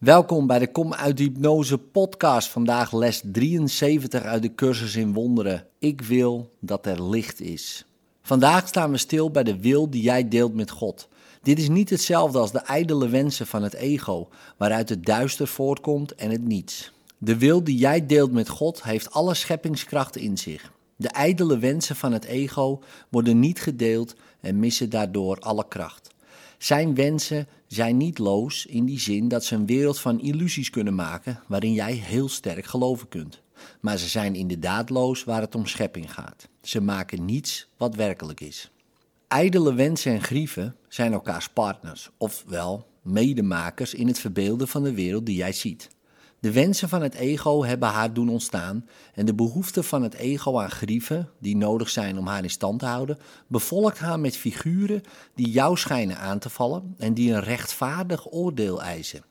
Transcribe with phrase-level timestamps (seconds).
[0.00, 2.48] Welkom bij de Kom uit Hypnose podcast.
[2.48, 5.66] Vandaag les 73 uit de cursus in wonderen.
[5.78, 7.84] Ik wil dat er licht is.
[8.22, 11.08] Vandaag staan we stil bij de wil die jij deelt met God.
[11.42, 16.14] Dit is niet hetzelfde als de ijdele wensen van het ego, waaruit het duister voortkomt
[16.14, 16.92] en het niets.
[17.18, 20.72] De wil die jij deelt met God heeft alle scheppingskracht in zich.
[20.96, 26.10] De ijdele wensen van het ego worden niet gedeeld en missen daardoor alle kracht.
[26.62, 30.94] Zijn wensen zijn niet loos in die zin dat ze een wereld van illusies kunnen
[30.94, 33.42] maken waarin jij heel sterk geloven kunt.
[33.80, 36.48] Maar ze zijn inderdaad loos waar het om schepping gaat.
[36.62, 38.70] Ze maken niets wat werkelijk is.
[39.28, 45.26] Ijdele wensen en grieven zijn elkaars partners, ofwel medemakers in het verbeelden van de wereld
[45.26, 45.88] die jij ziet.
[46.40, 50.58] De wensen van het ego hebben haar doen ontstaan en de behoefte van het ego
[50.58, 55.02] aan grieven, die nodig zijn om haar in stand te houden, bevolkt haar met figuren
[55.34, 59.24] die jou schijnen aan te vallen en die een rechtvaardig oordeel eisen.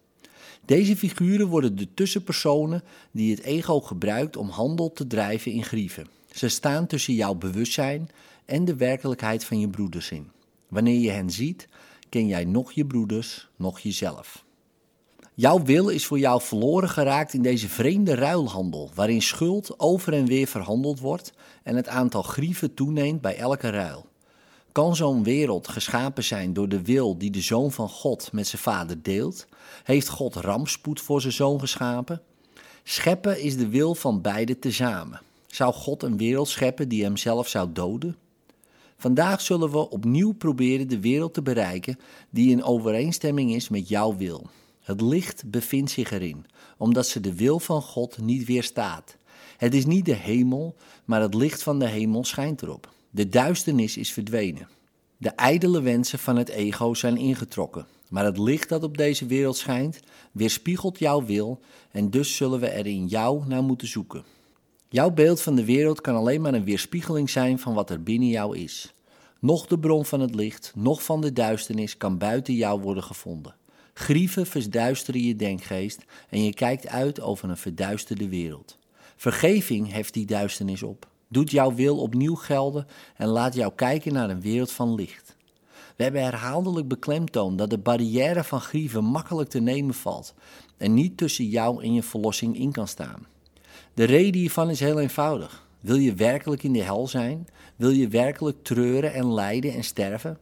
[0.65, 6.07] Deze figuren worden de tussenpersonen die het ego gebruikt om handel te drijven in grieven.
[6.31, 8.09] Ze staan tussen jouw bewustzijn
[8.45, 10.31] en de werkelijkheid van je broeders in.
[10.67, 11.67] Wanneer je hen ziet,
[12.09, 14.47] ken jij nog je broeders, nog jezelf.
[15.39, 20.25] Jouw wil is voor jou verloren geraakt in deze vreemde ruilhandel, waarin schuld over en
[20.25, 24.05] weer verhandeld wordt en het aantal grieven toeneemt bij elke ruil.
[24.71, 28.61] Kan zo'n wereld geschapen zijn door de wil die de zoon van God met zijn
[28.61, 29.47] vader deelt?
[29.83, 32.21] Heeft God rampspoed voor zijn zoon geschapen?
[32.83, 35.21] Scheppen is de wil van beide tezamen.
[35.47, 38.15] Zou God een wereld scheppen die hem zelf zou doden?
[38.97, 44.17] Vandaag zullen we opnieuw proberen de wereld te bereiken die in overeenstemming is met jouw
[44.17, 44.49] wil.
[44.89, 46.45] Het licht bevindt zich erin,
[46.77, 49.17] omdat ze de wil van God niet weerstaat.
[49.57, 52.93] Het is niet de hemel, maar het licht van de hemel schijnt erop.
[53.09, 54.67] De duisternis is verdwenen.
[55.17, 59.57] De ijdele wensen van het ego zijn ingetrokken, maar het licht dat op deze wereld
[59.57, 59.99] schijnt,
[60.31, 61.59] weerspiegelt jouw wil
[61.91, 64.23] en dus zullen we er in jou naar moeten zoeken.
[64.87, 68.29] Jouw beeld van de wereld kan alleen maar een weerspiegeling zijn van wat er binnen
[68.29, 68.93] jou is.
[69.39, 73.57] Nog de bron van het licht, nog van de duisternis kan buiten jou worden gevonden.
[73.93, 78.77] Grieven verduisteren je denkgeest en je kijkt uit over een verduisterde wereld.
[79.15, 84.29] Vergeving heft die duisternis op, doet jouw wil opnieuw gelden en laat jou kijken naar
[84.29, 85.37] een wereld van licht.
[85.95, 90.33] We hebben herhaaldelijk beklemtoond dat de barrière van grieven makkelijk te nemen valt
[90.77, 93.27] en niet tussen jou en je verlossing in kan staan.
[93.93, 95.67] De reden hiervan is heel eenvoudig.
[95.79, 97.47] Wil je werkelijk in de hel zijn?
[97.75, 100.37] Wil je werkelijk treuren en lijden en sterven?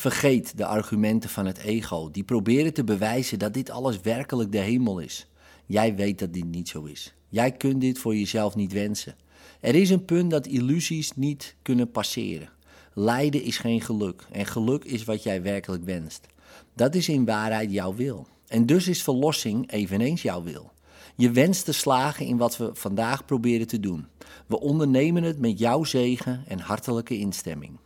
[0.00, 4.58] Vergeet de argumenten van het ego, die proberen te bewijzen dat dit alles werkelijk de
[4.58, 5.26] hemel is.
[5.66, 7.14] Jij weet dat dit niet zo is.
[7.28, 9.14] Jij kunt dit voor jezelf niet wensen.
[9.60, 12.48] Er is een punt dat illusies niet kunnen passeren.
[12.94, 16.26] Lijden is geen geluk en geluk is wat jij werkelijk wenst.
[16.74, 18.26] Dat is in waarheid jouw wil.
[18.46, 20.72] En dus is verlossing eveneens jouw wil.
[21.16, 24.06] Je wenst te slagen in wat we vandaag proberen te doen.
[24.46, 27.78] We ondernemen het met jouw zegen en hartelijke instemming.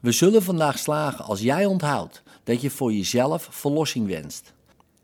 [0.00, 4.52] We zullen vandaag slagen als jij onthoudt dat je voor jezelf verlossing wenst.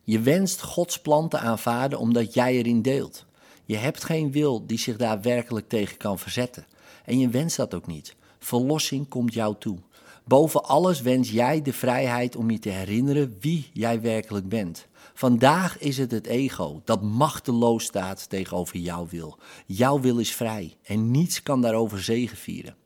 [0.03, 3.25] Je wenst Gods plan te aanvaarden omdat jij erin deelt.
[3.65, 6.67] Je hebt geen wil die zich daar werkelijk tegen kan verzetten.
[7.05, 8.17] En je wenst dat ook niet.
[8.39, 9.79] Verlossing komt jou toe.
[10.25, 14.87] Boven alles wens jij de vrijheid om je te herinneren wie jij werkelijk bent.
[15.15, 19.39] Vandaag is het het ego dat machteloos staat tegenover jouw wil.
[19.67, 22.77] Jouw wil is vrij en niets kan daarover zegevieren.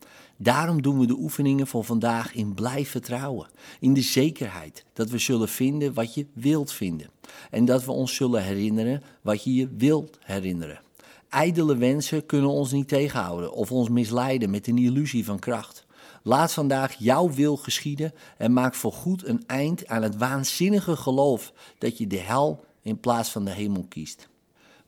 [0.40, 3.48] Daarom doen we de oefeningen voor vandaag in blijf vertrouwen.
[3.80, 7.10] In de zekerheid dat we zullen vinden wat je wilt vinden.
[7.50, 10.80] En dat we ons zullen herinneren wat je je wilt herinneren.
[11.28, 15.86] Ijdele wensen kunnen ons niet tegenhouden of ons misleiden met een illusie van kracht.
[16.22, 21.98] Laat vandaag jouw wil geschieden en maak voorgoed een eind aan het waanzinnige geloof dat
[21.98, 24.28] je de hel in plaats van de hemel kiest.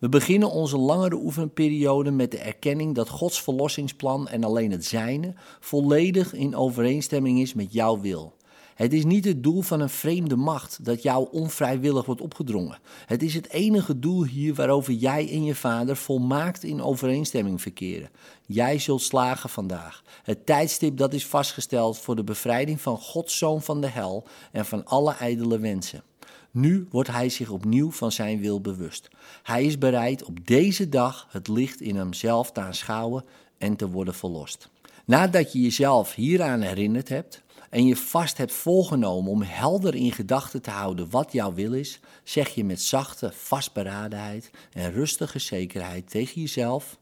[0.01, 5.35] We beginnen onze langere oefenperiode met de erkenning dat Gods verlossingsplan en alleen het zijne
[5.61, 8.37] volledig in overeenstemming is met jouw wil.
[8.75, 12.79] Het is niet het doel van een vreemde macht dat jou onvrijwillig wordt opgedrongen.
[13.07, 18.11] Het is het enige doel hier waarover jij en je vader volmaakt in overeenstemming verkeren.
[18.47, 20.03] Jij zult slagen vandaag.
[20.23, 24.67] Het tijdstip dat is vastgesteld voor de bevrijding van Gods zoon van de hel en
[24.67, 26.03] van alle ijdele wensen.
[26.51, 29.09] Nu wordt hij zich opnieuw van zijn wil bewust.
[29.43, 33.25] Hij is bereid op deze dag het licht in hemzelf te aanschouwen
[33.59, 34.69] en te worden verlost.
[35.05, 40.63] Nadat je jezelf hieraan herinnerd hebt en je vast hebt volgenomen om helder in gedachten
[40.63, 46.41] te houden wat jouw wil is, zeg je met zachte vastberadenheid en rustige zekerheid tegen
[46.41, 46.99] jezelf: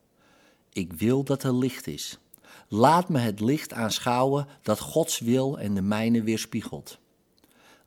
[0.73, 2.19] Ik wil dat er licht is.
[2.69, 6.99] Laat me het licht aanschouwen dat Gods wil en de mijne weerspiegelt.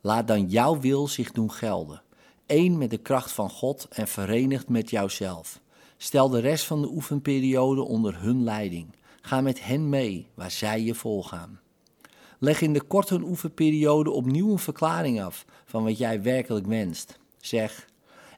[0.01, 2.01] Laat dan jouw wil zich doen gelden.
[2.45, 5.61] één met de kracht van God en verenigd met jouzelf.
[5.97, 8.95] Stel de rest van de oefenperiode onder hun leiding.
[9.21, 11.59] Ga met hen mee waar zij je volgaan.
[12.39, 17.19] Leg in de korte oefenperiode opnieuw een verklaring af van wat jij werkelijk wenst.
[17.37, 17.87] Zeg: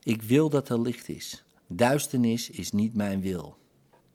[0.04, 1.44] Ik wil dat er licht is.
[1.68, 3.57] Duisternis is niet mijn wil.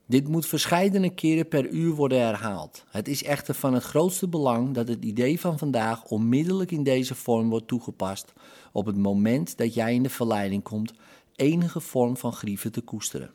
[0.09, 2.85] Dit moet verscheidene keren per uur worden herhaald.
[2.91, 7.15] Het is echter van het grootste belang dat het idee van vandaag onmiddellijk in deze
[7.15, 8.33] vorm wordt toegepast
[8.73, 10.93] op het moment dat jij in de verleiding komt
[11.37, 13.31] enige vorm van grieven te koesteren.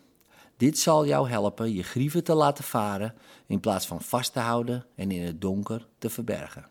[0.58, 3.16] Dit zal jou helpen je grieven te laten varen
[3.48, 6.68] in plaats van vast te houden en in het donker te verbergen.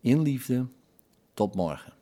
[0.00, 0.66] In liefde,
[1.34, 1.99] tot morgen.